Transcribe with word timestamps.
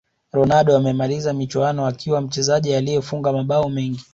ronaldo 0.31 0.75
amemaliza 0.75 1.33
michuano 1.33 1.87
akiwa 1.87 2.21
mchezaji 2.21 2.73
aliyefunga 2.75 3.33
mabao 3.33 3.69
mengi 3.69 4.01